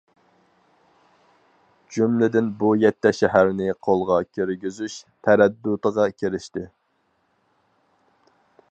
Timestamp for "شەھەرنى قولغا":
3.19-4.17